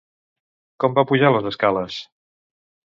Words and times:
Com 0.85 0.97
va 1.01 1.05
pujar 1.11 1.31
les 1.37 1.47
escales? 1.53 2.03